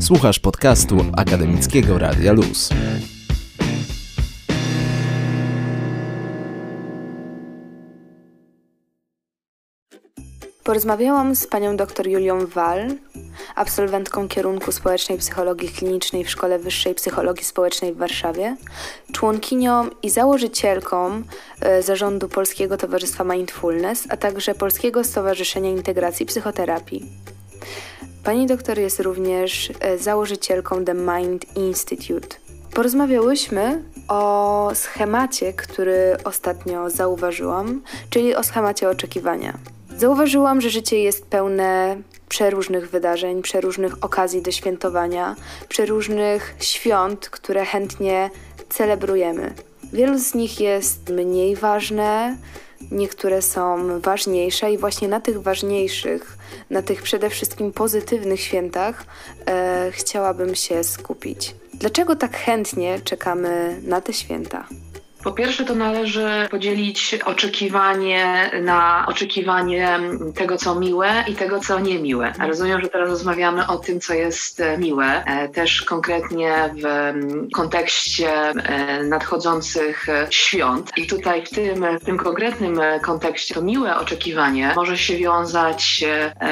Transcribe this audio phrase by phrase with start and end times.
[0.00, 2.68] Słuchasz podcastu Akademickiego Radia Luz.
[10.64, 12.88] Porozmawiałam z panią dr Julią Wal,
[13.54, 18.56] absolwentką kierunku społecznej psychologii klinicznej w Szkole Wyższej Psychologii Społecznej w Warszawie,
[19.12, 21.22] członkinią i założycielką
[21.60, 27.06] e, zarządu Polskiego Towarzystwa Mindfulness, a także Polskiego Stowarzyszenia Integracji Psychoterapii.
[28.28, 32.36] Pani doktor jest również e, założycielką The Mind Institute.
[32.74, 39.58] Porozmawiałyśmy o schemacie, który ostatnio zauważyłam, czyli o schemacie oczekiwania.
[39.96, 41.96] Zauważyłam, że życie jest pełne
[42.28, 45.36] przeróżnych wydarzeń, przeróżnych okazji do świętowania,
[45.68, 48.30] przeróżnych świąt, które chętnie
[48.68, 49.54] celebrujemy.
[49.92, 52.36] Wielu z nich jest mniej ważne,
[52.90, 56.38] niektóre są ważniejsze, i właśnie na tych ważniejszych,
[56.70, 59.04] na tych przede wszystkim pozytywnych świętach
[59.46, 61.54] e, chciałabym się skupić.
[61.74, 64.66] Dlaczego tak chętnie czekamy na te święta?
[65.24, 70.00] Po pierwsze, to należy podzielić oczekiwanie na oczekiwanie
[70.34, 72.32] tego, co miłe i tego, co niemiłe.
[72.46, 77.14] Rozumiem, że teraz rozmawiamy o tym, co jest e, miłe, e, też konkretnie w
[77.54, 80.92] kontekście e, nadchodzących świąt.
[80.96, 86.04] I tutaj w tym, w tym konkretnym kontekście to miłe oczekiwanie może się wiązać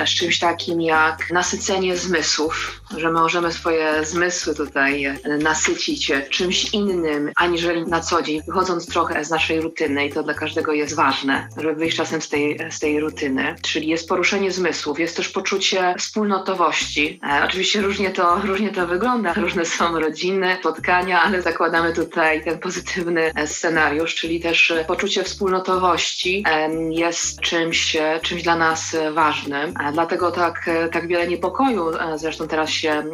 [0.07, 7.87] z czymś takim jak nasycenie zmysłów, że możemy swoje zmysły tutaj nasycić czymś innym, aniżeli
[7.87, 11.75] na co dzień wychodząc trochę z naszej rutyny, i to dla każdego jest ważne, żeby
[11.75, 17.21] wyjść czasem z tej, z tej rutyny, czyli jest poruszenie zmysłów, jest też poczucie wspólnotowości.
[17.23, 22.59] E, oczywiście różnie to, różnie to wygląda, różne są rodziny, spotkania, ale zakładamy tutaj ten
[22.59, 29.75] pozytywny e, scenariusz, czyli też e, poczucie wspólnotowości e, jest czymś, czymś dla nas ważnym.
[29.93, 33.05] Dlatego tak, tak wiele niepokoju zresztą teraz się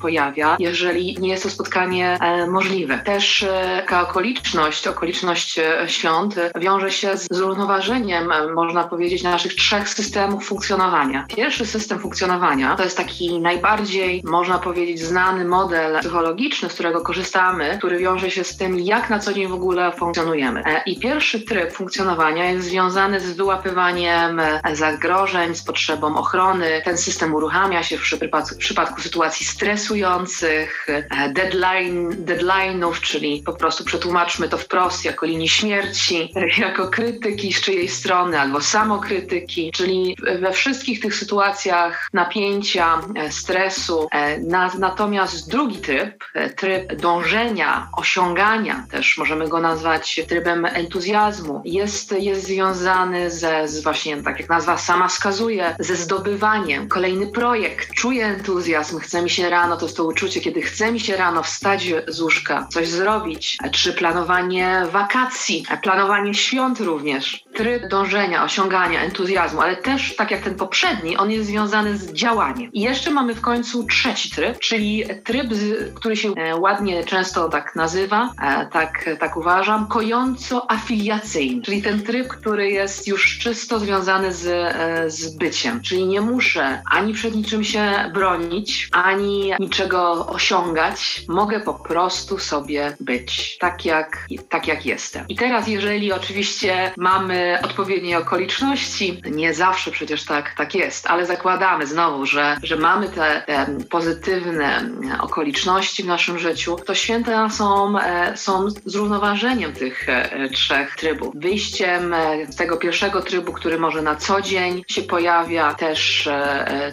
[0.00, 2.98] pojawia, jeżeli nie jest to spotkanie możliwe.
[2.98, 9.54] Też taka okoliczność, okoliczność, okoliczność e, świąt wiąże się z zrównoważeniem, e, można powiedzieć, naszych
[9.54, 11.26] trzech systemów funkcjonowania.
[11.36, 17.74] Pierwszy system funkcjonowania to jest taki najbardziej, można powiedzieć, znany model psychologiczny, z którego korzystamy,
[17.78, 20.62] który wiąże się z tym, jak na co dzień w ogóle funkcjonujemy.
[20.64, 24.40] E, I pierwszy tryb funkcjonowania jest związany z wyłapywaniem
[24.72, 26.82] zagrożeń, z potrzebą ochrony.
[26.84, 30.86] Ten system uruchamia się w przypadku, w przypadku sytuacji stresujących,
[31.34, 37.88] deadline, deadline'ów, czyli po prostu przetłumaczmy to wprost jako linii śmierci, jako krytyki z czyjej
[37.88, 44.08] strony albo samokrytyki, czyli we wszystkich tych sytuacjach napięcia, e, stresu.
[44.12, 44.38] E,
[44.78, 52.44] natomiast drugi tryb, e, tryb dążenia, osiągania, też możemy go nazwać trybem entuzjazmu, jest, jest
[52.44, 56.88] związany ze, z właśnie, tak jak nazwa sama wskazuje, ze zdobywaniem.
[56.88, 61.00] Kolejny projekt, czuję entuzjazm, chce mi się rano, to jest to uczucie, kiedy chce mi
[61.00, 67.88] się rano wstać z łóżka, coś zrobić, czy planowanie planowanie wakacji, planowanie świąt również, tryb
[67.88, 72.72] dążenia, osiągania, entuzjazmu, ale też, tak jak ten poprzedni, on jest związany z działaniem.
[72.72, 75.46] I jeszcze mamy w końcu trzeci tryb, czyli tryb,
[75.94, 82.28] który się e, ładnie często tak nazywa, e, tak, tak uważam, kojąco-afiliacyjny, czyli ten tryb,
[82.28, 87.64] który jest już czysto związany z, e, z byciem, czyli nie muszę ani przed niczym
[87.64, 95.24] się bronić, ani niczego osiągać, mogę po prostu sobie być, tak jak tak jak jestem.
[95.28, 101.86] I teraz, jeżeli oczywiście mamy odpowiednie okoliczności, nie zawsze przecież tak, tak jest, ale zakładamy
[101.86, 108.36] znowu, że, że mamy te, te pozytywne okoliczności w naszym życiu, to święta są, e,
[108.36, 111.34] są zrównoważeniem tych e, trzech trybów.
[111.34, 116.28] Wyjściem e, z tego pierwszego trybu, który może na co dzień się pojawia, też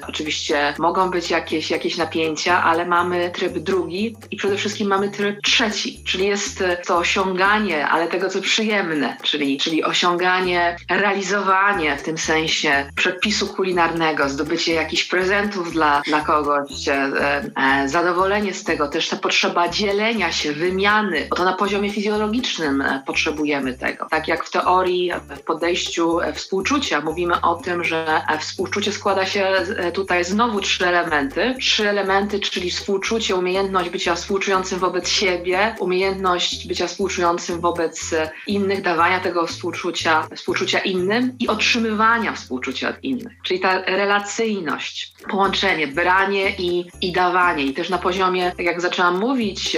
[0.07, 5.41] oczywiście mogą być jakieś, jakieś napięcia, ale mamy tryb drugi i przede wszystkim mamy tryb
[5.43, 10.38] trzeci, czyli jest to osiąganie, ale tego, co przyjemne, czyli, czyli osiąganie,
[10.89, 17.11] realizowanie w tym sensie przepisu kulinarnego, zdobycie jakichś prezentów dla, dla kogoś, e,
[17.55, 22.81] e, zadowolenie z tego, też ta potrzeba dzielenia się, wymiany, bo to na poziomie fizjologicznym
[22.81, 24.07] e, potrzebujemy tego.
[24.09, 29.53] Tak jak w teorii, w podejściu współczucia mówimy o tym, że współczucie składa się
[29.93, 31.55] tutaj znowu trzy elementy.
[31.59, 38.15] Trzy elementy, czyli współczucie, umiejętność bycia współczującym wobec siebie, umiejętność bycia współczującym wobec
[38.47, 43.33] innych, dawania tego współczucia, współczucia innym i otrzymywania współczucia od innych.
[43.43, 47.63] Czyli ta relacyjność, połączenie, branie i, i dawanie.
[47.63, 49.77] I też na poziomie, tak jak zaczęłam mówić,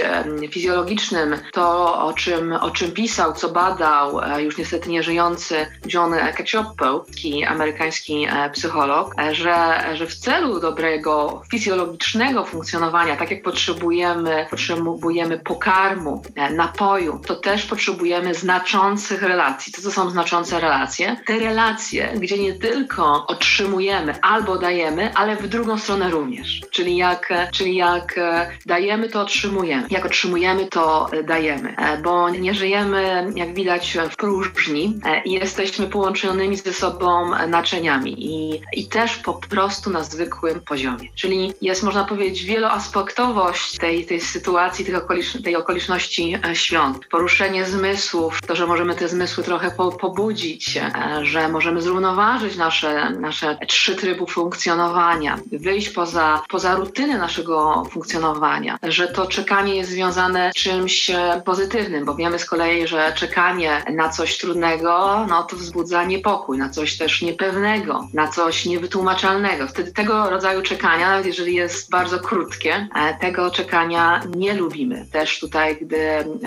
[0.50, 7.04] fizjologicznym, to o czym, o czym pisał, co badał e, już niestety nieżyjący John Cacioppo,
[7.48, 15.38] amerykański e, psycholog, e, że, że w celu dobrego fizjologicznego funkcjonowania, tak jak potrzebujemy, potrzebujemy
[15.38, 19.72] pokarmu, napoju, to też potrzebujemy znaczących relacji.
[19.72, 21.16] Co są znaczące relacje?
[21.26, 26.60] Te relacje, gdzie nie tylko otrzymujemy albo dajemy, ale w drugą stronę również.
[26.70, 28.20] Czyli jak, czyli jak
[28.66, 29.86] dajemy, to otrzymujemy.
[29.90, 31.74] Jak otrzymujemy, to dajemy.
[32.02, 38.88] Bo nie żyjemy, jak widać, w próżni i jesteśmy połączonymi ze sobą naczyniami i, i
[38.88, 41.08] też po prostu na zwykłym poziomie.
[41.14, 47.06] Czyli jest, można powiedzieć, wieloaspektowość tej, tej sytuacji, tej, okolicz, tej okoliczności e, świąt.
[47.10, 50.31] Poruszenie zmysłów, to, że możemy te zmysły trochę po, pobudzić,
[50.76, 58.78] e, że możemy zrównoważyć nasze, nasze trzy tryby funkcjonowania, wyjść poza, poza rutynę naszego funkcjonowania,
[58.82, 63.84] że to czekanie jest związane z czymś e, pozytywnym, bo wiemy z kolei, że czekanie
[63.94, 69.66] na coś trudnego, no to wzbudza niepokój, na coś też niepewnego, na coś niewytłumaczalnego.
[69.66, 75.06] Wtedy tego rodzaju czekania, nawet jeżeli jest bardzo krótkie, e, tego czekania nie lubimy.
[75.12, 75.98] Też tutaj, gdy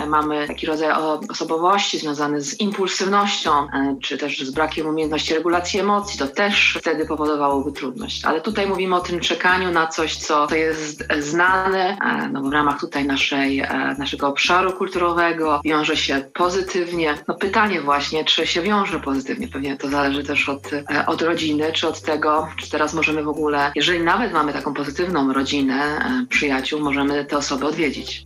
[0.07, 0.91] mamy taki rodzaj
[1.29, 3.67] osobowości związany z impulsywnością,
[4.01, 8.25] czy też z brakiem umiejętności regulacji emocji, to też wtedy powodowałoby trudność.
[8.25, 12.79] Ale tutaj mówimy o tym czekaniu na coś, co jest znane, e, no w ramach
[12.79, 13.63] tutaj naszej,
[13.97, 17.15] naszego obszaru kulturowego, wiąże się pozytywnie.
[17.27, 21.71] No pytanie właśnie, czy się wiąże pozytywnie, pewnie to zależy też od, e, od rodziny,
[21.73, 26.25] czy od tego, czy teraz możemy w ogóle, jeżeli nawet mamy taką pozytywną rodzinę, e,
[26.29, 28.25] przyjaciół, możemy te osoby odwiedzić.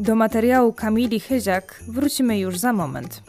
[0.00, 3.22] Do materiału Kamili Chyziak wrócimy już za moment.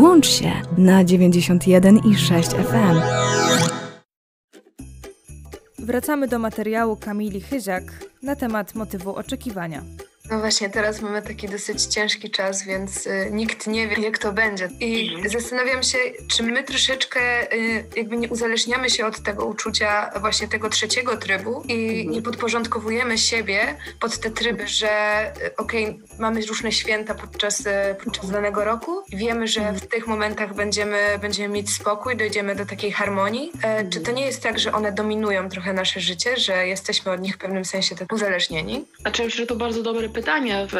[0.00, 3.00] Włącz się na 91,6 FM.
[5.78, 7.84] Wracamy do materiału Kamili Chyziak
[8.22, 9.82] na temat motywu oczekiwania.
[10.30, 14.32] No właśnie, teraz mamy taki dosyć ciężki czas, więc y, nikt nie wie, jak to
[14.32, 14.68] będzie.
[14.80, 15.30] I mhm.
[15.30, 15.98] zastanawiam się,
[16.28, 21.62] czy my troszeczkę y, jakby nie uzależniamy się od tego uczucia właśnie tego trzeciego trybu
[21.68, 22.10] i mhm.
[22.10, 27.70] nie podporządkowujemy siebie pod te tryby, że y, okej, okay, mamy różne święta podczas, y,
[28.04, 29.78] podczas danego roku i wiemy, że mhm.
[29.78, 33.52] w tych momentach będziemy, będziemy mieć spokój, dojdziemy do takiej harmonii.
[33.62, 37.20] E, czy to nie jest tak, że one dominują trochę nasze życie, że jesteśmy od
[37.20, 38.84] nich w pewnym sensie tak uzależnieni?
[39.00, 40.74] Znaczy, myślę, że to bardzo dobre pytanie pytanie, w,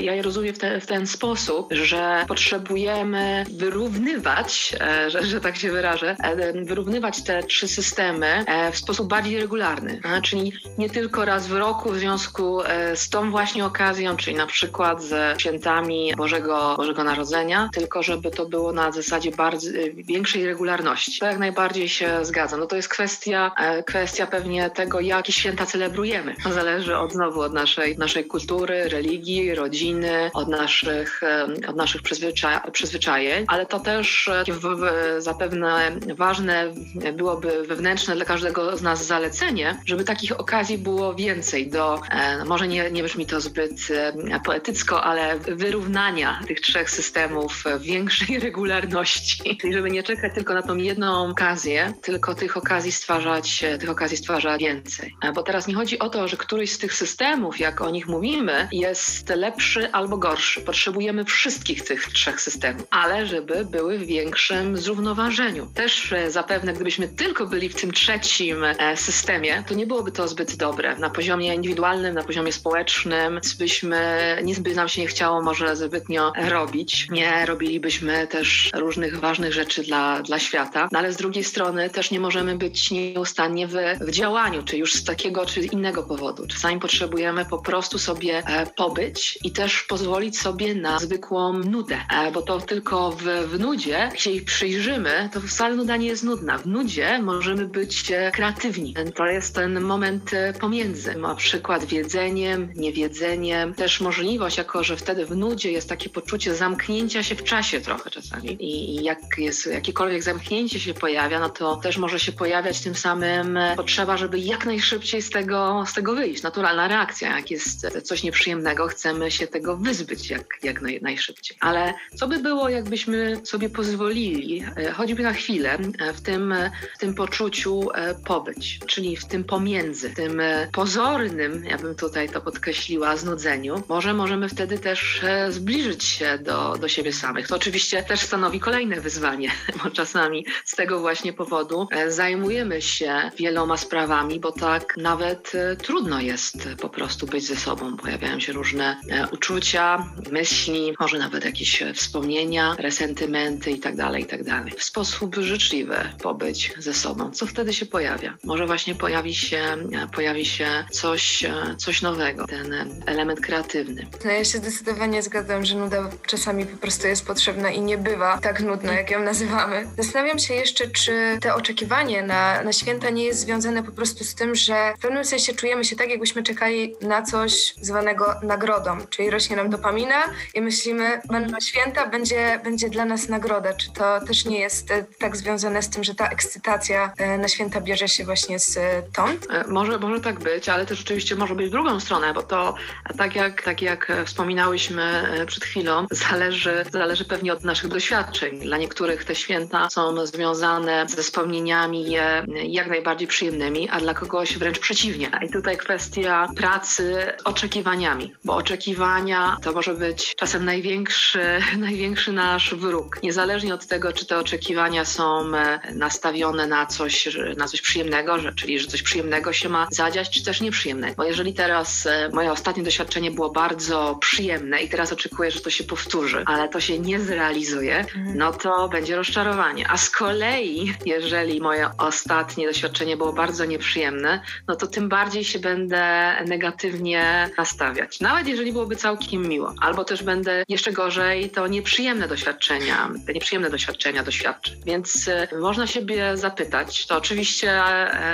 [0.00, 5.56] ja je rozumiem w, te, w, ten sposób, że potrzebujemy wyrównywać, e, że, że tak
[5.56, 10.00] się wyrażę, e, wyrównywać te trzy systemy e, w sposób bardziej regularny.
[10.22, 12.60] Czyli nie tylko raz w roku w związku
[12.94, 18.46] z tą właśnie okazją, czyli na przykład ze świętami Bożego, Bożego Narodzenia, tylko żeby to
[18.46, 21.20] było na zasadzie bardzo, większej regularności.
[21.20, 22.60] To jak najbardziej się zgadzam.
[22.60, 23.52] No to jest kwestia,
[23.86, 26.34] kwestia pewnie tego, jakie święta celebrujemy.
[26.44, 31.20] To zależy od znowu od naszej, naszej kultury, religii, rodziny, od naszych,
[31.68, 34.86] od naszych przyzwycza przyzwyczajeń, ale to też e, w, w,
[35.18, 36.72] zapewne ważne
[37.14, 42.68] byłoby wewnętrzne dla każdego z nas zalecenie, żeby takich okazji było więcej do, e, może
[42.68, 49.72] nie, nie brzmi to zbyt e, poetycko, ale wyrównania tych trzech systemów większej regularności, czyli
[49.72, 54.60] żeby nie czekać tylko na tą jedną okazję, tylko tych okazji stwarzać, tych okazji stwarzać
[54.60, 55.16] więcej.
[55.34, 58.68] Bo teraz nie chodzi o to, że któryś z tych systemów, jak o nich mówimy,
[58.78, 60.60] jest lepszy albo gorszy.
[60.60, 65.66] Potrzebujemy wszystkich tych trzech systemów, ale żeby były w większym zrównoważeniu.
[65.74, 70.28] Też e, zapewne, gdybyśmy tylko byli w tym trzecim e, systemie, to nie byłoby to
[70.28, 70.96] zbyt dobre.
[70.96, 76.32] Na poziomie indywidualnym, na poziomie społecznym, byśmy, nic by nam się nie chciało może zbytnio
[76.48, 77.08] robić.
[77.10, 82.10] Nie robilibyśmy też różnych ważnych rzeczy dla, dla świata, no ale z drugiej strony też
[82.10, 86.46] nie możemy być nieustannie w, w działaniu, czy już z takiego czy innego powodu.
[86.46, 92.30] Czasami potrzebujemy po prostu sobie e, pobyć i też pozwolić sobie na zwykłą nudę, e,
[92.30, 96.24] bo to tylko w, w nudzie, jak się jej przyjrzymy, to wcale nuda nie jest
[96.24, 96.58] nudna.
[96.58, 98.94] W nudzie możemy być e, kreatywni.
[99.14, 105.26] To jest ten moment e, pomiędzy, na przykład wiedzeniem, niewiedzeniem, też możliwość, jako że wtedy
[105.26, 110.22] w nudzie jest takie poczucie zamknięcia się w czasie trochę czasami i jak jest jakiekolwiek
[110.22, 115.22] zamknięcie się pojawia, no to też może się pojawiać tym samym potrzeba, żeby jak najszybciej
[115.22, 116.42] z tego, z tego wyjść.
[116.42, 118.45] Naturalna reakcja, jak jest coś nieprzyjemnego,
[118.88, 121.56] chcemy się tego wyzbyć jak, jak naj, najszybciej.
[121.60, 126.54] Ale co by było, jakbyśmy sobie pozwolili, e, choćby na chwilę, e, w tym,
[126.94, 132.40] w tym poczuciu e, pobyć, czyli w tym pomiędzy, tym pozornym, ja bym tutaj to
[132.40, 133.82] podkreśliła, znudzeniu.
[133.88, 137.48] Może możemy wtedy też zbliżyć się do, do siebie samych.
[137.48, 139.50] To oczywiście też stanowi kolejne wyzwanie,
[139.84, 146.68] bo czasami z tego właśnie powodu zajmujemy się wieloma sprawami, bo tak nawet trudno jest
[146.80, 147.96] po prostu być ze sobą.
[147.96, 148.96] Pojawiają się różne
[149.32, 154.44] uczucia, myśli, może nawet jakieś wspomnienia, resentymenty itd., tak itd.
[154.44, 157.30] Tak w sposób życzliwy pobyć ze sobą.
[157.30, 158.34] Co wtedy się pojawia?
[158.44, 159.76] Może właśnie pojawi się,
[160.14, 161.44] pojawi się coś,
[161.76, 164.06] coś nowego, ten element kreatywny.
[164.24, 168.38] No ja się zdecydowanie zgadzam, że nuda czasami po prostu jest potrzebna i nie bywa
[168.38, 169.86] tak nudna, jak ją nazywamy.
[169.98, 174.34] Zastanawiam się jeszcze, czy te oczekiwanie na, na święta nie jest związane po prostu z
[174.34, 179.30] tym, że w pewnym sensie czujemy się tak, jakbyśmy czekali na coś zwanego nagrodą, czyli
[179.30, 180.22] rośnie nam dopamina
[180.54, 183.74] i myślimy, będą święta, będzie, będzie dla nas nagroda.
[183.74, 187.48] Czy to też nie jest e, tak związane z tym, że ta ekscytacja e, na
[187.48, 188.78] święta bierze się właśnie z
[189.10, 189.46] stąd?
[189.50, 192.74] E, może, może tak być, ale też oczywiście może być w drugą stronę, bo to
[193.18, 198.60] tak jak, tak jak wspominałyśmy przed chwilą, zależy, zależy pewnie od naszych doświadczeń.
[198.60, 202.16] Dla niektórych te święta są związane ze wspomnieniami
[202.62, 205.30] jak najbardziej przyjemnymi, a dla kogoś wręcz przeciwnie.
[205.42, 211.40] I tutaj kwestia pracy oczekiwaniami, bo oczekiwania to może być czasem największy,
[211.78, 213.22] największy nasz wróg.
[213.22, 218.52] Niezależnie od tego, czy te oczekiwania są e, nastawione na coś, na coś przyjemnego, że,
[218.52, 221.14] czyli że coś przyjemnego się ma zadziać, czy też nieprzyjemnego.
[221.16, 225.70] Bo jeżeli teraz e, moje ostatnie doświadczenie było bardzo przyjemne i teraz oczekuję, że to
[225.70, 228.38] się powtórzy, ale to się nie zrealizuje, mhm.
[228.38, 229.90] no to będzie rozczarowanie.
[229.90, 235.58] A z kolei, jeżeli moje ostatnie doświadczenie było bardzo nieprzyjemne, no to tym bardziej się
[235.58, 238.05] będę negatywnie nastawiać.
[238.20, 243.70] Nawet jeżeli byłoby całkiem miło, albo też będę jeszcze gorzej to nieprzyjemne doświadczenia, te nieprzyjemne
[243.70, 244.72] doświadczenia doświadczę.
[244.86, 247.82] Więc y, można siebie zapytać, to oczywiście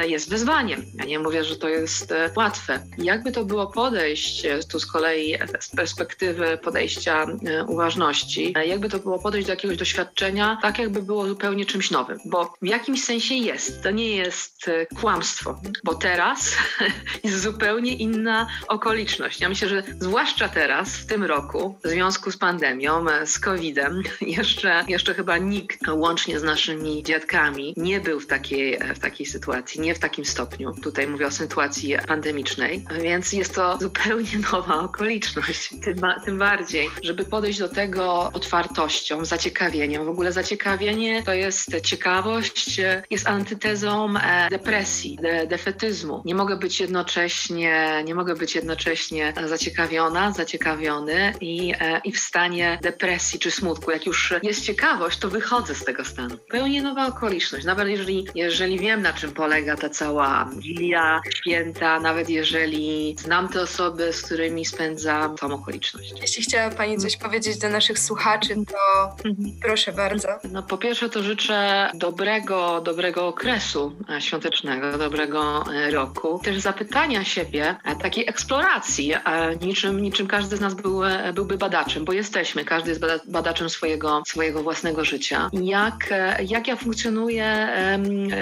[0.05, 0.85] y, jest wyzwaniem.
[0.95, 2.81] Ja nie mówię, że to jest y, łatwe.
[2.99, 7.27] Jakby to było podejść, tu z kolei z perspektywy podejścia
[7.69, 12.55] uważności, jakby to było podejść do jakiegoś doświadczenia, tak jakby było zupełnie czymś nowym, bo
[12.63, 13.83] w jakimś sensie jest.
[13.83, 16.57] To nie jest kłamstwo, bo teraz
[17.25, 19.41] jest zupełnie inna okoliczność.
[19.41, 24.03] Ja myślę, że zwłaszcza teraz, w tym roku, w związku z pandemią, e, z COVID-em,
[24.21, 29.27] jeszcze, jeszcze chyba nikt, łącznie z naszymi dziadkami, nie był w takiej, e, w takiej
[29.27, 30.75] sytuacji, nie w takim stopniu.
[30.83, 35.69] Tutaj mówię o sytuacji pandemicznej, więc jest to zupełnie nowa okoliczność.
[35.85, 40.05] Tym, tym bardziej, żeby podejść do tego otwartością, zaciekawieniem.
[40.05, 44.15] W ogóle zaciekawienie to jest ciekawość, e, jest antytezą
[44.51, 46.23] depresji, de, defetyzmu.
[46.25, 52.79] Nie mogę być jednocześnie, nie mogę być jednocześnie zaciekawiona, zaciekawiony i, e, i w stanie
[52.83, 53.91] depresji czy smutku.
[53.91, 56.37] Jak już jest ciekawość, to wychodzę z tego stanu.
[56.49, 57.65] Pełnie nowa okoliczność.
[57.65, 63.61] Nawet jeżeli, jeżeli wiem, na czym polega ta cała wilia, święta, nawet jeżeli znam te
[63.61, 66.15] osoby, z którymi spędzam tą okoliczność.
[66.21, 69.57] Jeśli chciała Pani coś powiedzieć do naszych słuchaczy, to mhm.
[69.63, 70.29] proszę bardzo.
[70.51, 76.41] No po pierwsze to życzę dobrego, dobrego okresu e, świątecznego, dobrego e, roku.
[76.45, 79.15] Też zapytania siebie, takiej eksploracji,
[79.61, 81.01] niczym, niczym każdy z nas był,
[81.35, 85.51] byłby badaczem, bo jesteśmy, każdy jest badaczem swojego, swojego własnego życia.
[85.53, 86.15] Jak,
[86.49, 87.69] jak ja funkcjonuję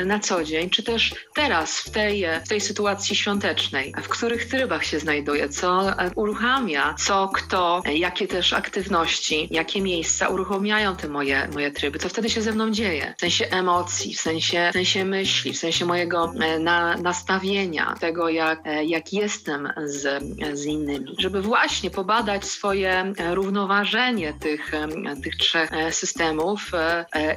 [0.06, 4.84] na co dzień, czy też teraz w tej, w tej sytuacji świątecznej, w których trybach
[4.84, 11.70] się znajduję, co uruchamia, co kto, jakie też aktywności, jakie miejsca uruchamiają te moje, moje
[11.70, 15.52] tryby, co wtedy się ze mną dzieje, w sensie emocji, w sensie, w sensie myśli,
[15.52, 20.24] w sensie mojego e, na, nastawienia, tego jak, e, jak jestem z,
[20.58, 26.70] z innymi, żeby właśnie pobadać swoje e, równoważenie tych, e, tych trzech e, systemów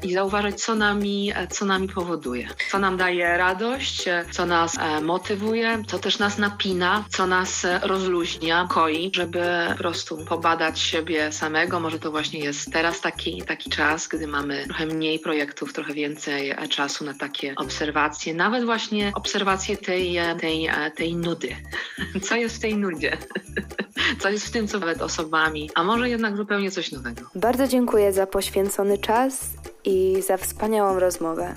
[0.03, 5.99] i zauważyć, co nami, co nami powoduje, co nam daje radość, co nas motywuje, co
[5.99, 11.79] też nas napina, co nas rozluźnia, koi, żeby po prostu pobadać siebie samego.
[11.79, 16.53] Może to właśnie jest teraz taki, taki czas, gdy mamy trochę mniej projektów, trochę więcej
[16.69, 21.55] czasu na takie obserwacje, nawet właśnie obserwacje tej, tej, tej nudy.
[22.27, 23.17] Co jest w tej nudzie?
[24.21, 27.21] Co jest w tym, co nawet osobami, a może jednak zupełnie coś nowego.
[27.35, 29.49] Bardzo dziękuję za poświęcony czas
[29.85, 31.55] i za wspaniałą rozmowę.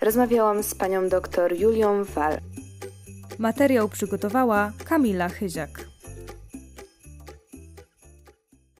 [0.00, 2.38] Rozmawiałam z panią dr Julią Wal.
[3.38, 5.93] Materiał przygotowała Kamila Chyziak.